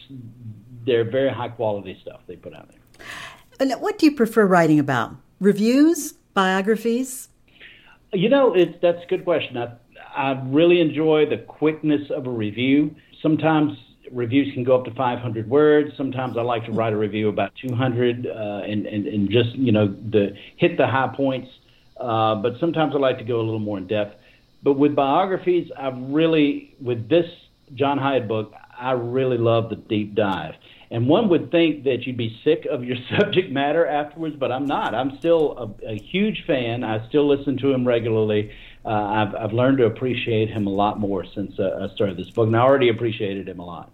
they're 0.87 1.11
very 1.11 1.31
high 1.31 1.49
quality 1.49 1.99
stuff 2.01 2.21
they 2.29 2.37
put 2.37 2.55
out 2.55 2.69
there. 2.69 2.80
What 3.61 3.99
do 3.99 4.07
you 4.07 4.13
prefer 4.13 4.47
writing 4.47 4.79
about? 4.79 5.17
Reviews? 5.39 6.15
Biographies? 6.33 7.29
You 8.11 8.31
know, 8.31 8.55
it, 8.55 8.81
that's 8.81 9.03
a 9.03 9.07
good 9.07 9.23
question. 9.23 9.59
I, 9.59 9.73
I 10.17 10.41
really 10.47 10.81
enjoy 10.81 11.27
the 11.27 11.37
quickness 11.37 12.11
of 12.11 12.27
a 12.27 12.31
review. 12.31 12.97
Sometimes 13.21 13.77
reviews 14.11 14.53
can 14.55 14.65
go 14.65 14.79
up 14.79 14.87
to 14.87 14.95
500 14.95 15.49
words. 15.49 15.91
Sometimes 15.99 16.39
I 16.39 16.43
like 16.43 16.65
to 16.67 16.73
write 16.73 16.95
a 16.95 16.97
review 16.97 17.29
about 17.29 17.53
200 17.61 18.27
uh, 18.27 18.31
and, 18.67 18.87
and, 18.87 19.07
and 19.07 19.31
just, 19.31 19.55
you 19.55 19.73
know, 19.73 19.89
the, 19.89 20.35
hit 20.57 20.79
the 20.79 20.87
high 20.87 21.13
points. 21.15 21.51
Uh, 21.99 22.37
but 22.37 22.55
sometimes 22.61 22.95
I 22.95 22.99
like 22.99 23.19
to 23.19 23.25
go 23.25 23.41
a 23.41 23.43
little 23.43 23.59
more 23.59 23.77
in 23.77 23.87
depth. 23.87 24.17
But 24.63 24.75
with 24.75 24.97
biographies, 24.97 25.71
I've 25.79 25.99
really, 25.99 26.75
with 26.81 27.11
this 27.11 27.27
John 27.75 27.99
Hiatt 27.99 28.27
book, 28.27 28.55
I 28.79 28.93
really 28.93 29.37
love 29.37 29.69
the 29.69 29.77
deep 29.77 30.15
dive. 30.15 30.55
And 30.91 31.07
one 31.07 31.29
would 31.29 31.53
think 31.53 31.85
that 31.85 32.05
you'd 32.05 32.17
be 32.17 32.39
sick 32.43 32.67
of 32.71 32.85
your 32.85 32.97
subject 33.19 33.51
matter 33.51 33.87
afterwards, 33.87 34.37
but 34.39 34.51
I'm 34.51 34.67
not. 34.67 34.95
I'm 34.95 35.19
still 35.19 35.77
a, 35.85 35.93
a 35.93 35.99
huge 35.99 36.45
fan. 36.47 36.83
I 36.83 37.07
still 37.09 37.29
listen 37.29 37.57
to 37.59 37.73
him 37.73 37.87
regularly. 37.87 38.51
Uh, 38.85 38.89
I've, 38.89 39.35
I've 39.35 39.53
learned 39.53 39.79
to 39.79 39.87
appreciate 39.87 40.49
him 40.51 40.67
a 40.67 40.71
lot 40.71 40.99
more 40.99 41.25
since 41.35 41.59
uh, 41.59 41.87
I 41.89 41.95
started 41.95 42.17
this 42.17 42.31
book, 42.31 42.47
and 42.47 42.57
I 42.57 42.61
already 42.61 42.89
appreciated 42.89 43.49
him 43.49 43.61
a 43.61 43.65
lot. 43.65 43.93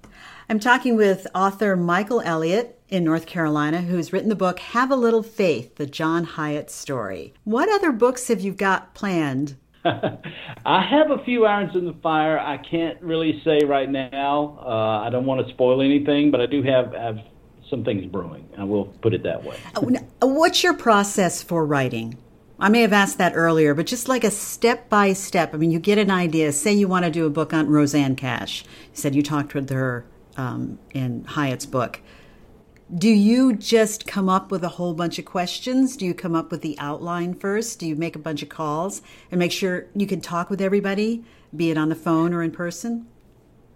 I'm 0.48 0.60
talking 0.60 0.96
with 0.96 1.26
author 1.34 1.76
Michael 1.76 2.20
Elliott 2.20 2.78
in 2.88 3.02
North 3.02 3.26
Carolina, 3.26 3.82
who's 3.82 4.12
written 4.12 4.28
the 4.28 4.36
book 4.36 4.60
Have 4.60 4.92
a 4.92 4.96
Little 4.96 5.24
Faith, 5.24 5.74
the 5.74 5.86
John 5.86 6.24
Hiatt 6.24 6.70
story. 6.70 7.34
What 7.42 7.68
other 7.68 7.90
books 7.90 8.28
have 8.28 8.40
you 8.40 8.52
got 8.52 8.94
planned? 8.94 9.56
I 10.64 10.82
have 10.82 11.10
a 11.10 11.22
few 11.24 11.46
irons 11.46 11.76
in 11.76 11.84
the 11.84 11.94
fire. 12.02 12.38
I 12.38 12.58
can't 12.58 13.00
really 13.02 13.40
say 13.44 13.60
right 13.66 13.90
now. 13.90 14.58
Uh, 14.60 15.06
I 15.06 15.10
don't 15.10 15.26
want 15.26 15.46
to 15.46 15.52
spoil 15.52 15.82
anything, 15.82 16.30
but 16.30 16.40
I 16.40 16.46
do 16.46 16.62
have, 16.62 16.92
have 16.92 17.18
some 17.70 17.84
things 17.84 18.06
brewing. 18.06 18.48
I 18.58 18.64
will 18.64 18.86
put 18.86 19.14
it 19.14 19.22
that 19.22 19.44
way. 19.44 19.56
Uh, 19.74 20.26
what's 20.26 20.62
your 20.62 20.74
process 20.74 21.42
for 21.42 21.64
writing? 21.64 22.18
I 22.58 22.68
may 22.70 22.80
have 22.80 22.92
asked 22.92 23.18
that 23.18 23.32
earlier, 23.34 23.74
but 23.74 23.86
just 23.86 24.08
like 24.08 24.24
a 24.24 24.30
step 24.30 24.88
by 24.88 25.12
step. 25.12 25.52
I 25.52 25.58
mean, 25.58 25.70
you 25.70 25.78
get 25.78 25.98
an 25.98 26.10
idea. 26.10 26.52
Say 26.52 26.72
you 26.72 26.88
want 26.88 27.04
to 27.04 27.10
do 27.10 27.26
a 27.26 27.30
book 27.30 27.52
on 27.52 27.68
Rosanne 27.68 28.16
Cash. 28.16 28.64
You 28.64 28.68
said 28.94 29.14
you 29.14 29.22
talked 29.22 29.54
with 29.54 29.68
her 29.70 30.06
um, 30.36 30.78
in 30.92 31.24
Hiatt's 31.24 31.66
book. 31.66 32.00
Do 32.94 33.08
you 33.08 33.52
just 33.52 34.06
come 34.06 34.28
up 34.28 34.52
with 34.52 34.62
a 34.62 34.68
whole 34.68 34.94
bunch 34.94 35.18
of 35.18 35.24
questions? 35.24 35.96
Do 35.96 36.06
you 36.06 36.14
come 36.14 36.36
up 36.36 36.52
with 36.52 36.62
the 36.62 36.78
outline 36.78 37.34
first? 37.34 37.80
Do 37.80 37.86
you 37.86 37.96
make 37.96 38.14
a 38.14 38.20
bunch 38.20 38.44
of 38.44 38.48
calls 38.48 39.02
and 39.28 39.40
make 39.40 39.50
sure 39.50 39.86
you 39.96 40.06
can 40.06 40.20
talk 40.20 40.48
with 40.50 40.60
everybody, 40.60 41.24
be 41.54 41.72
it 41.72 41.76
on 41.76 41.88
the 41.88 41.96
phone 41.96 42.32
or 42.32 42.44
in 42.44 42.52
person? 42.52 43.08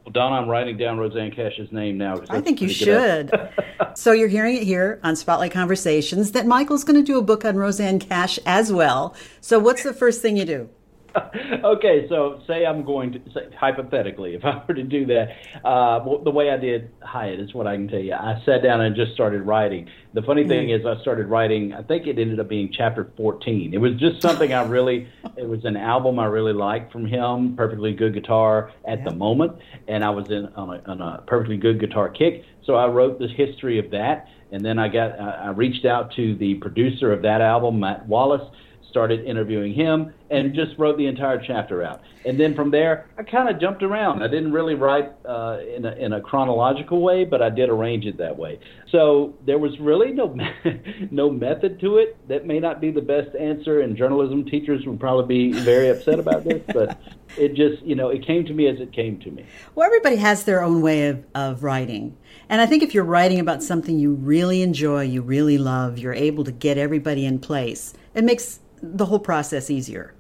Well, 0.05 0.12
Don, 0.12 0.33
I'm 0.33 0.49
writing 0.49 0.76
down 0.76 0.99
Rosanne 0.99 1.33
Cash's 1.33 1.73
name 1.73 1.99
now. 1.99 2.23
I 2.31 2.40
think 2.40 2.61
you 2.61 2.69
should. 2.69 3.33
so 3.95 4.12
you're 4.12 4.29
hearing 4.29 4.57
it 4.57 4.62
here 4.62 5.00
on 5.02 5.17
Spotlight 5.17 5.50
Conversations 5.50 6.31
that 6.31 6.47
Michael's 6.47 6.85
going 6.85 6.97
to 6.97 7.02
do 7.05 7.19
a 7.19 7.23
book 7.23 7.45
on 7.45 7.57
Rosanne 7.57 7.99
Cash 7.99 8.38
as 8.47 8.73
well. 8.73 9.17
So 9.40 9.59
what's 9.59 9.83
the 9.83 9.93
first 9.93 10.23
thing 10.23 10.37
you 10.37 10.45
do? 10.45 10.71
okay, 11.64 12.07
so 12.09 12.40
say 12.47 12.64
I'm 12.67 12.85
going 12.85 13.12
to 13.12 13.21
say 13.33 13.49
hypothetically, 13.59 14.35
if 14.35 14.45
I 14.45 14.62
were 14.67 14.75
to 14.75 14.83
do 14.83 15.07
that, 15.07 15.29
uh, 15.64 16.00
the 16.23 16.31
way 16.31 16.50
I 16.50 16.57
did 16.57 16.90
Hiatt 17.02 17.40
is 17.40 17.55
what 17.55 17.67
I 17.67 17.76
can 17.76 17.88
tell 17.88 18.00
you. 18.00 18.14
I 18.14 18.40
sat 18.45 18.62
down 18.62 18.81
and 18.81 18.95
just 18.95 19.12
started 19.12 19.43
writing. 19.43 19.88
The 20.14 20.23
funny 20.23 20.47
thing 20.47 20.69
mm-hmm. 20.69 20.87
is, 20.87 20.99
I 20.99 21.00
started 21.02 21.26
writing. 21.26 21.73
I 21.73 21.83
think 21.83 22.07
it 22.07 22.19
ended 22.19 22.40
up 22.40 22.49
being 22.49 22.73
chapter 22.73 23.11
14. 23.17 23.75
It 23.75 23.79
was 23.79 23.95
just 23.99 24.23
something 24.23 24.52
I 24.52 24.64
really. 24.64 25.09
It 25.37 25.49
was 25.49 25.64
an 25.64 25.76
album 25.76 26.19
I 26.19 26.26
really 26.26 26.52
liked 26.52 26.93
from 26.93 27.07
him. 27.07 27.57
Perfectly 27.57 27.93
good 27.93 28.14
guitar 28.14 28.73
at 28.87 28.99
yeah. 28.99 29.05
the 29.05 29.14
moment, 29.14 29.52
and 29.88 30.05
I 30.05 30.11
was 30.11 30.31
in 30.31 30.47
on 30.57 30.76
a, 30.76 30.90
on 30.90 31.00
a 31.00 31.23
perfectly 31.26 31.57
good 31.57 31.81
guitar 31.81 32.09
kick. 32.09 32.45
So 32.64 32.75
I 32.75 32.87
wrote 32.87 33.19
the 33.19 33.29
history 33.29 33.79
of 33.79 33.90
that, 33.90 34.26
and 34.52 34.64
then 34.64 34.79
I 34.79 34.88
got 34.88 35.19
I 35.21 35.50
reached 35.50 35.85
out 35.85 36.12
to 36.17 36.37
the 36.37 36.55
producer 36.55 37.12
of 37.12 37.23
that 37.23 37.40
album, 37.40 37.81
Matt 37.81 38.07
Wallace 38.07 38.49
started 38.90 39.25
interviewing 39.25 39.73
him 39.73 40.12
and 40.30 40.54
just 40.54 40.76
wrote 40.78 40.99
the 40.99 41.06
entire 41.06 41.42
chapter 41.42 41.82
out. 41.82 42.02
And 42.26 42.38
then 42.38 42.54
from 42.54 42.70
there, 42.70 43.06
I 43.16 43.23
kind 43.23 43.49
of 43.49 43.61
jumped 43.61 43.82
around. 43.82 44.23
I 44.23 44.28
didn't 44.28 44.52
really 44.52 44.75
write 44.75 45.11
uh, 45.25 45.59
in, 45.75 45.87
a, 45.87 45.92
in 45.92 46.12
a 46.12 46.20
chronological 46.20 47.00
way, 47.00 47.25
but 47.25 47.40
I 47.40 47.49
did 47.49 47.70
arrange 47.70 48.04
it 48.04 48.18
that 48.18 48.37
way. 48.37 48.59
So 48.90 49.35
there 49.47 49.59
was 49.59 49.78
really 49.80 50.12
no 50.12 50.37
no 51.11 51.30
method 51.30 51.80
to 51.80 51.99
it. 51.99 52.16
That 52.28 52.47
may 52.47 52.59
not 52.59 52.80
be 52.80 52.90
the 52.90 53.00
best 53.00 53.35
answer, 53.37 53.80
and 53.80 53.97
journalism 53.97 54.44
teachers 54.44 54.85
would 54.87 55.00
probably 55.00 55.52
be 55.52 55.61
very 55.61 55.88
upset 55.88 56.18
about 56.18 56.44
this. 56.44 56.62
But 56.66 57.00
it 57.38 57.54
just, 57.54 57.82
you 57.82 57.94
know, 57.94 58.11
it 58.11 58.26
came 58.26 58.44
to 58.44 58.52
me 58.52 58.68
as 58.68 58.80
it 58.80 58.92
came 58.92 59.18
to 59.20 59.30
me. 59.30 59.47
Well, 59.75 59.87
everybody 59.87 60.16
has 60.16 60.44
their 60.44 60.62
own 60.62 60.82
way 60.82 61.09
of, 61.09 61.25
of 61.35 61.62
writing. 61.62 62.16
And 62.49 62.61
I 62.61 62.66
think 62.66 62.82
if 62.82 62.94
you're 62.94 63.04
writing 63.04 63.38
about 63.38 63.62
something 63.62 63.99
you 63.99 64.14
really 64.14 64.62
enjoy, 64.62 65.02
you 65.02 65.23
really 65.23 65.56
love, 65.56 65.99
you're 65.99 66.12
able 66.12 66.44
to 66.44 66.52
get 66.52 66.78
everybody 66.78 67.25
in 67.25 67.38
place. 67.38 67.94
It 68.14 68.25
makes 68.25 68.59
the 68.82 69.06
whole 69.06 69.18
process 69.18 69.70
easier. 69.70 70.14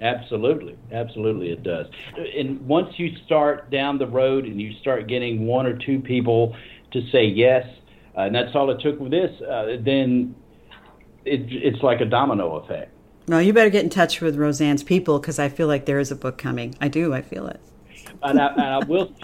Absolutely, 0.00 0.78
absolutely, 0.92 1.50
it 1.50 1.62
does. 1.62 1.86
And 2.16 2.60
once 2.66 2.98
you 2.98 3.14
start 3.26 3.70
down 3.70 3.98
the 3.98 4.06
road 4.06 4.46
and 4.46 4.60
you 4.60 4.72
start 4.80 5.06
getting 5.06 5.46
one 5.46 5.66
or 5.66 5.76
two 5.76 6.00
people 6.00 6.56
to 6.92 7.02
say 7.10 7.24
yes, 7.24 7.66
uh, 8.16 8.22
and 8.22 8.34
that's 8.34 8.54
all 8.54 8.70
it 8.70 8.80
took 8.80 8.98
with 8.98 9.10
this, 9.10 9.30
uh, 9.42 9.76
then 9.80 10.34
it, 11.26 11.52
it's 11.52 11.82
like 11.82 12.00
a 12.00 12.06
domino 12.06 12.56
effect. 12.56 12.92
No, 13.28 13.38
you 13.38 13.52
better 13.52 13.70
get 13.70 13.84
in 13.84 13.90
touch 13.90 14.20
with 14.20 14.36
Rosanne's 14.36 14.82
people 14.82 15.18
because 15.18 15.38
I 15.38 15.50
feel 15.50 15.68
like 15.68 15.84
there 15.84 16.00
is 16.00 16.10
a 16.10 16.16
book 16.16 16.38
coming. 16.38 16.74
I 16.80 16.88
do. 16.88 17.12
I 17.12 17.20
feel 17.20 17.46
it. 17.46 17.60
and, 18.22 18.40
I, 18.40 18.46
and 18.48 18.60
I 18.60 18.78
will, 18.78 19.14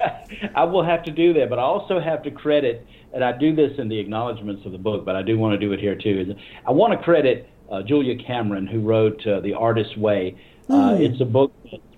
I 0.54 0.64
will 0.64 0.82
have 0.82 1.04
to 1.04 1.10
do 1.10 1.34
that. 1.34 1.50
But 1.50 1.58
I 1.58 1.62
also 1.62 2.00
have 2.00 2.22
to 2.22 2.30
credit, 2.30 2.86
and 3.12 3.22
I 3.22 3.36
do 3.36 3.54
this 3.54 3.78
in 3.78 3.88
the 3.88 3.98
acknowledgments 3.98 4.64
of 4.64 4.72
the 4.72 4.78
book, 4.78 5.04
but 5.04 5.14
I 5.14 5.22
do 5.22 5.38
want 5.38 5.52
to 5.52 5.58
do 5.58 5.72
it 5.72 5.78
here 5.78 5.94
too. 5.94 6.26
Is 6.26 6.36
I 6.66 6.72
want 6.72 6.92
to 6.92 7.04
credit 7.04 7.48
uh, 7.72 7.82
Julia 7.82 8.16
Cameron, 8.16 8.66
who 8.66 8.80
wrote 8.80 9.26
uh, 9.26 9.40
The 9.40 9.54
Artist's 9.54 9.96
Way. 9.96 10.36
Mm. 10.68 11.00
it's 11.00 11.20
a 11.20 11.24
book 11.24 11.52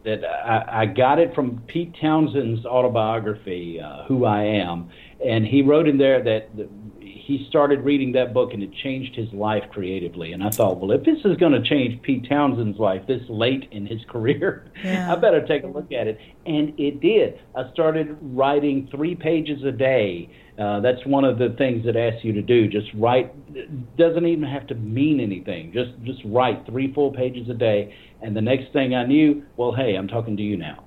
that 0.04 0.24
I, 0.24 0.82
I, 0.82 0.86
got 0.86 1.18
it 1.18 1.34
from 1.34 1.62
Pete 1.66 1.94
Townshend's 2.00 2.64
autobiography, 2.64 3.80
uh, 3.80 4.04
Who 4.04 4.24
I 4.24 4.42
Am, 4.42 4.90
and 5.24 5.46
he 5.46 5.62
wrote 5.62 5.86
in 5.86 5.98
there 5.98 6.22
that 6.22 6.56
the, 6.56 6.68
he 7.24 7.46
started 7.48 7.80
reading 7.80 8.12
that 8.12 8.34
book 8.34 8.52
and 8.52 8.62
it 8.62 8.70
changed 8.82 9.14
his 9.14 9.32
life 9.32 9.64
creatively. 9.70 10.32
And 10.32 10.42
I 10.42 10.50
thought, 10.50 10.78
well, 10.78 10.90
if 10.92 11.04
this 11.04 11.18
is 11.24 11.36
going 11.36 11.52
to 11.52 11.62
change 11.62 12.02
Pete 12.02 12.28
Townshend's 12.28 12.78
life 12.78 13.06
this 13.06 13.22
late 13.28 13.68
in 13.70 13.86
his 13.86 14.00
career, 14.08 14.70
yeah. 14.82 15.12
I 15.12 15.16
better 15.16 15.46
take 15.46 15.64
a 15.64 15.68
look 15.68 15.92
at 15.92 16.06
it. 16.06 16.18
And 16.46 16.78
it 16.78 17.00
did. 17.00 17.40
I 17.56 17.70
started 17.72 18.16
writing 18.20 18.88
three 18.90 19.14
pages 19.14 19.64
a 19.64 19.72
day 19.72 20.30
uh, 20.58 20.78
that's 20.80 21.04
one 21.04 21.24
of 21.24 21.38
the 21.38 21.50
things 21.58 21.84
that 21.84 21.96
asks 21.96 22.24
you 22.24 22.32
to 22.32 22.42
do. 22.42 22.68
Just 22.68 22.86
write. 22.94 23.32
Doesn't 23.96 24.24
even 24.24 24.44
have 24.44 24.66
to 24.68 24.74
mean 24.76 25.18
anything. 25.18 25.72
Just 25.72 25.90
just 26.04 26.20
write 26.24 26.64
three 26.66 26.92
full 26.94 27.10
pages 27.12 27.48
a 27.48 27.54
day. 27.54 27.94
And 28.22 28.36
the 28.36 28.40
next 28.40 28.72
thing 28.72 28.94
I 28.94 29.04
knew, 29.04 29.44
well, 29.56 29.72
hey, 29.72 29.96
I'm 29.96 30.06
talking 30.06 30.36
to 30.36 30.42
you 30.42 30.56
now. 30.56 30.84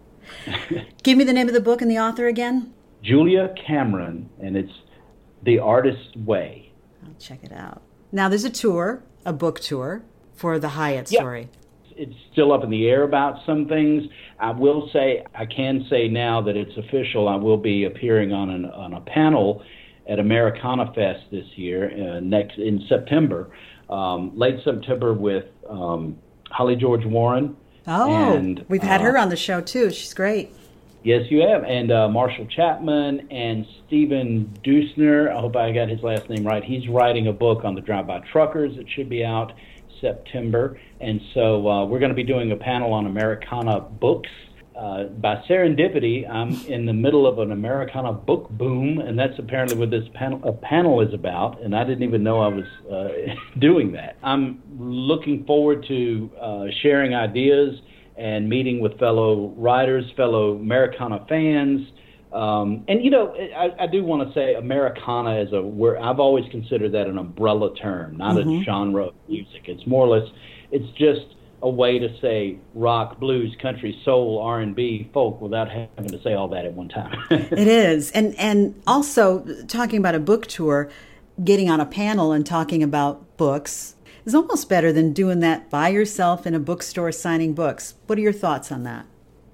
Give 1.03 1.17
me 1.17 1.25
the 1.25 1.33
name 1.33 1.47
of 1.47 1.53
the 1.53 1.61
book 1.61 1.81
and 1.81 1.91
the 1.91 1.99
author 1.99 2.27
again. 2.27 2.73
Julia 3.03 3.53
Cameron, 3.65 4.29
and 4.41 4.55
it's 4.55 4.71
The 5.47 5.59
Artist's 5.59 6.13
Way. 6.17 6.73
I'll 7.05 7.13
check 7.19 7.39
it 7.41 7.53
out. 7.53 7.81
Now 8.11 8.27
there's 8.27 8.43
a 8.43 8.49
tour, 8.49 9.01
a 9.25 9.31
book 9.31 9.61
tour 9.61 10.03
for 10.35 10.59
the 10.59 10.67
Hiatt 10.67 11.07
story 11.07 11.49
it's 11.99 12.13
still 12.31 12.53
up 12.53 12.63
in 12.63 12.69
the 12.69 12.87
air 12.87 13.01
about 13.03 13.43
some 13.43 13.67
things. 13.67 14.03
I 14.39 14.51
will 14.51 14.87
say, 14.93 15.25
I 15.33 15.47
can 15.47 15.87
say 15.89 16.07
now 16.07 16.41
that 16.41 16.55
it's 16.55 16.77
official. 16.77 17.27
I 17.27 17.37
will 17.37 17.57
be 17.57 17.85
appearing 17.85 18.31
on 18.31 18.51
an 18.51 18.65
on 18.65 18.93
a 18.93 19.01
panel 19.01 19.63
at 20.07 20.19
Americana 20.19 20.93
Fest 20.93 21.23
this 21.31 21.47
year, 21.55 21.89
uh, 21.89 22.19
next 22.19 22.59
in 22.59 22.85
September, 22.87 23.49
um, 23.89 24.37
late 24.37 24.59
September, 24.63 25.13
with 25.13 25.45
um, 25.67 26.19
Holly 26.51 26.75
George 26.75 27.03
Warren. 27.03 27.57
Oh, 27.87 28.35
and, 28.35 28.63
we've 28.69 28.83
had 28.83 29.01
uh, 29.01 29.05
her 29.05 29.17
on 29.17 29.29
the 29.29 29.35
show 29.35 29.61
too. 29.61 29.89
She's 29.89 30.13
great. 30.13 30.53
Yes, 31.07 31.21
you 31.29 31.39
have. 31.39 31.63
And 31.63 31.89
uh, 31.89 32.09
Marshall 32.09 32.47
Chapman 32.47 33.31
and 33.31 33.65
Stephen 33.85 34.53
Deusner. 34.61 35.33
I 35.33 35.39
hope 35.39 35.55
I 35.55 35.71
got 35.71 35.87
his 35.87 36.03
last 36.03 36.29
name 36.29 36.45
right. 36.45 36.61
He's 36.61 36.85
writing 36.89 37.27
a 37.27 37.31
book 37.31 37.63
on 37.63 37.75
the 37.75 37.79
drive-by 37.79 38.23
truckers. 38.29 38.77
It 38.77 38.87
should 38.93 39.07
be 39.07 39.23
out 39.23 39.53
September. 40.01 40.77
And 40.99 41.21
so 41.33 41.65
uh, 41.65 41.85
we're 41.85 41.99
going 41.99 42.09
to 42.09 42.15
be 42.15 42.25
doing 42.25 42.51
a 42.51 42.57
panel 42.57 42.91
on 42.91 43.05
Americana 43.05 43.79
books. 43.79 44.27
Uh, 44.77 45.05
by 45.05 45.41
serendipity, 45.49 46.29
I'm 46.29 46.53
in 46.65 46.85
the 46.85 46.91
middle 46.91 47.25
of 47.25 47.39
an 47.39 47.53
Americana 47.53 48.11
book 48.11 48.49
boom, 48.49 48.99
and 48.99 49.17
that's 49.17 49.39
apparently 49.39 49.77
what 49.77 49.89
this 49.89 50.09
panel, 50.13 50.41
a 50.43 50.51
panel 50.51 50.99
is 50.99 51.13
about. 51.13 51.61
And 51.61 51.73
I 51.73 51.85
didn't 51.85 52.03
even 52.03 52.21
know 52.21 52.41
I 52.41 52.49
was 52.49 52.65
uh, 52.91 53.33
doing 53.59 53.93
that. 53.93 54.17
I'm 54.23 54.61
looking 54.77 55.45
forward 55.45 55.85
to 55.87 56.29
uh, 56.37 56.65
sharing 56.81 57.15
ideas 57.15 57.79
and 58.17 58.49
meeting 58.49 58.79
with 58.79 58.97
fellow 58.99 59.53
writers, 59.57 60.05
fellow 60.15 60.55
Americana 60.55 61.25
fans. 61.29 61.87
Um, 62.33 62.83
and 62.87 63.03
you 63.03 63.09
know, 63.09 63.33
I, 63.55 63.83
I 63.83 63.87
do 63.87 64.03
want 64.03 64.27
to 64.27 64.33
say 64.33 64.55
Americana 64.55 65.39
is 65.39 65.53
a 65.53 65.61
where 65.61 66.01
I've 66.01 66.19
always 66.19 66.49
considered 66.51 66.91
that 66.91 67.07
an 67.07 67.17
umbrella 67.17 67.73
term, 67.75 68.17
not 68.17 68.35
mm-hmm. 68.35 68.61
a 68.61 68.63
genre 68.63 69.07
of 69.07 69.13
music. 69.29 69.63
It's 69.65 69.85
more 69.87 70.05
or 70.05 70.19
less, 70.19 70.29
it's 70.71 70.89
just 70.97 71.35
a 71.61 71.69
way 71.69 71.97
to 71.99 72.09
say 72.19 72.57
rock, 72.75 73.19
blues, 73.19 73.55
country, 73.61 73.99
soul, 74.03 74.39
R 74.39 74.59
and 74.59 74.75
B, 74.75 75.09
folk 75.13 75.41
without 75.41 75.69
having 75.69 76.09
to 76.09 76.21
say 76.21 76.33
all 76.33 76.47
that 76.49 76.65
at 76.65 76.73
one 76.73 76.89
time. 76.89 77.17
it 77.31 77.67
is, 77.67 78.11
and 78.11 78.35
and 78.35 78.79
also 78.85 79.45
talking 79.67 79.99
about 79.99 80.13
a 80.13 80.19
book 80.19 80.47
tour, 80.47 80.89
getting 81.43 81.69
on 81.69 81.79
a 81.79 81.85
panel 81.85 82.31
and 82.31 82.45
talking 82.45 82.83
about 82.83 83.37
books 83.37 83.95
is 84.27 84.35
almost 84.35 84.67
better 84.67 84.91
than 84.91 85.13
doing 85.13 85.39
that 85.39 85.69
by 85.69 85.87
yourself 85.87 86.45
in 86.45 86.53
a 86.53 86.59
bookstore 86.59 87.13
signing 87.13 87.53
books. 87.53 87.95
What 88.07 88.19
are 88.19 88.21
your 88.21 88.33
thoughts 88.33 88.71
on 88.73 88.83
that? 88.83 89.05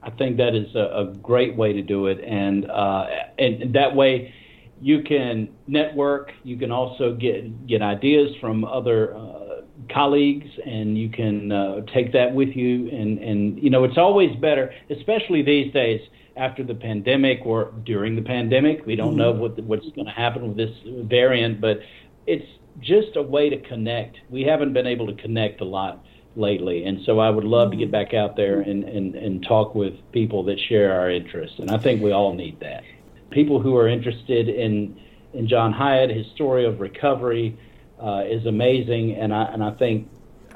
I 0.01 0.09
think 0.09 0.37
that 0.37 0.55
is 0.55 0.75
a, 0.75 0.79
a 0.79 1.13
great 1.21 1.55
way 1.55 1.73
to 1.73 1.81
do 1.81 2.07
it, 2.07 2.19
and 2.25 2.69
uh, 2.69 3.05
and 3.37 3.73
that 3.73 3.95
way 3.95 4.33
you 4.81 5.03
can 5.03 5.47
network. 5.67 6.33
You 6.43 6.57
can 6.57 6.71
also 6.71 7.13
get 7.15 7.67
get 7.67 7.81
ideas 7.81 8.35
from 8.41 8.65
other 8.65 9.15
uh, 9.15 9.61
colleagues, 9.91 10.49
and 10.65 10.97
you 10.97 11.09
can 11.09 11.51
uh, 11.51 11.81
take 11.93 12.11
that 12.13 12.33
with 12.33 12.49
you. 12.49 12.89
And 12.89 13.19
and 13.19 13.63
you 13.63 13.69
know 13.69 13.85
it's 13.85 13.97
always 13.97 14.35
better, 14.37 14.73
especially 14.89 15.43
these 15.43 15.71
days 15.71 16.01
after 16.35 16.63
the 16.63 16.75
pandemic 16.75 17.41
or 17.45 17.71
during 17.85 18.15
the 18.15 18.23
pandemic. 18.23 18.85
We 18.85 18.95
don't 18.95 19.09
mm-hmm. 19.09 19.17
know 19.17 19.31
what 19.31 19.57
what's 19.63 19.89
going 19.91 20.07
to 20.07 20.11
happen 20.11 20.47
with 20.47 20.57
this 20.57 20.75
variant, 20.85 21.61
but 21.61 21.79
it's 22.25 22.47
just 22.79 23.15
a 23.15 23.21
way 23.21 23.49
to 23.49 23.57
connect. 23.57 24.17
We 24.29 24.43
haven't 24.43 24.73
been 24.73 24.87
able 24.87 25.07
to 25.07 25.13
connect 25.13 25.61
a 25.61 25.65
lot 25.65 26.03
lately, 26.35 26.85
and 26.85 26.99
so 27.05 27.19
I 27.19 27.29
would 27.29 27.43
love 27.43 27.71
to 27.71 27.77
get 27.77 27.91
back 27.91 28.13
out 28.13 28.35
there 28.35 28.61
and, 28.61 28.83
and, 28.83 29.15
and 29.15 29.43
talk 29.43 29.75
with 29.75 29.93
people 30.11 30.43
that 30.45 30.59
share 30.59 30.99
our 30.99 31.09
interests, 31.09 31.59
and 31.59 31.69
I 31.69 31.77
think 31.77 32.01
we 32.01 32.11
all 32.11 32.33
need 32.33 32.59
that. 32.61 32.83
People 33.29 33.59
who 33.59 33.75
are 33.77 33.87
interested 33.87 34.49
in 34.49 34.99
in 35.33 35.47
John 35.47 35.73
Hiatt, 35.73 36.11
his 36.11 36.27
story 36.35 36.63
of 36.65 36.79
recovery 36.79 37.57
uh, 37.99 38.23
is 38.25 38.45
amazing, 38.45 39.13
and 39.13 39.33
I 39.33 39.43
and 39.45 39.63
I 39.63 39.71
think 39.71 40.09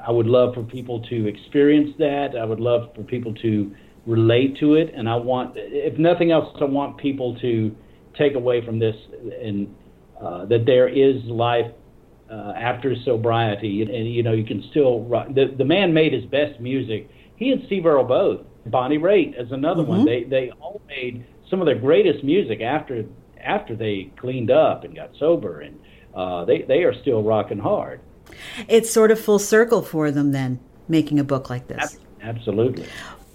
I 0.06 0.10
would 0.10 0.26
love 0.26 0.54
for 0.54 0.62
people 0.62 1.00
to 1.02 1.26
experience 1.26 1.96
that. 1.98 2.36
I 2.36 2.44
would 2.44 2.60
love 2.60 2.94
for 2.94 3.02
people 3.02 3.34
to 3.34 3.74
relate 4.06 4.56
to 4.58 4.74
it, 4.74 4.92
and 4.94 5.08
I 5.08 5.16
want, 5.16 5.54
if 5.56 5.98
nothing 5.98 6.30
else, 6.30 6.56
I 6.60 6.64
want 6.64 6.96
people 6.96 7.38
to 7.40 7.76
take 8.16 8.34
away 8.34 8.64
from 8.64 8.78
this 8.78 8.96
and 9.40 9.74
uh, 10.20 10.44
that 10.46 10.66
there 10.66 10.88
is 10.88 11.22
life 11.24 11.70
uh, 12.30 12.52
after 12.56 12.94
sobriety, 13.04 13.82
and, 13.82 13.90
and, 13.90 14.12
you 14.12 14.22
know 14.22 14.32
you 14.32 14.44
can 14.44 14.62
still 14.70 15.02
write. 15.04 15.34
The 15.34 15.54
the 15.56 15.64
man 15.64 15.92
made 15.92 16.12
his 16.12 16.24
best 16.26 16.60
music. 16.60 17.08
He 17.36 17.50
and 17.50 17.62
Steve 17.66 17.86
Earle 17.86 18.04
both. 18.04 18.40
Bonnie 18.66 18.98
Raitt 18.98 19.40
is 19.40 19.50
another 19.52 19.82
mm-hmm. 19.82 19.90
one. 19.90 20.04
They 20.04 20.24
they 20.24 20.50
all 20.60 20.80
made 20.86 21.24
some 21.48 21.60
of 21.60 21.66
their 21.66 21.78
greatest 21.78 22.22
music 22.24 22.60
after 22.60 23.04
after 23.42 23.74
they 23.74 24.10
cleaned 24.16 24.50
up 24.50 24.84
and 24.84 24.94
got 24.94 25.10
sober, 25.18 25.60
and 25.60 25.78
uh, 26.14 26.44
they 26.44 26.62
they 26.62 26.84
are 26.84 26.94
still 27.00 27.22
rocking 27.22 27.58
hard. 27.58 28.00
It's 28.68 28.90
sort 28.90 29.10
of 29.10 29.18
full 29.18 29.38
circle 29.38 29.82
for 29.82 30.10
them 30.10 30.32
then, 30.32 30.60
making 30.86 31.18
a 31.18 31.24
book 31.24 31.48
like 31.48 31.68
this. 31.68 31.98
Absolutely. 32.20 32.86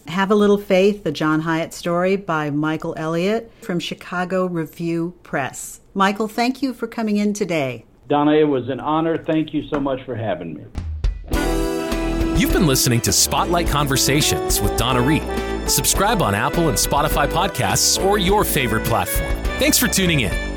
Have 0.07 0.31
a 0.31 0.35
Little 0.35 0.57
Faith, 0.57 1.03
the 1.03 1.13
John 1.13 1.41
Hiatt 1.41 1.73
story 1.73 2.17
by 2.17 2.49
Michael 2.49 2.93
Elliott 2.97 3.51
from 3.61 3.79
Chicago 3.79 4.45
Review 4.45 5.15
Press. 5.23 5.79
Michael, 5.93 6.27
thank 6.27 6.61
you 6.61 6.73
for 6.73 6.87
coming 6.87 7.17
in 7.17 7.33
today. 7.33 7.85
Donna, 8.07 8.33
it 8.33 8.43
was 8.47 8.69
an 8.69 8.79
honor. 8.79 9.17
Thank 9.17 9.53
you 9.53 9.67
so 9.73 9.79
much 9.79 10.03
for 10.05 10.15
having 10.15 10.53
me. 10.53 10.63
You've 12.39 12.51
been 12.51 12.67
listening 12.67 12.99
to 13.01 13.11
Spotlight 13.11 13.67
Conversations 13.67 14.59
with 14.59 14.75
Donna 14.75 15.01
Reed. 15.01 15.23
Subscribe 15.69 16.21
on 16.21 16.35
Apple 16.35 16.67
and 16.67 16.77
Spotify 16.77 17.27
podcasts 17.27 18.03
or 18.03 18.17
your 18.17 18.43
favorite 18.43 18.85
platform. 18.85 19.31
Thanks 19.59 19.77
for 19.77 19.87
tuning 19.87 20.21
in. 20.21 20.52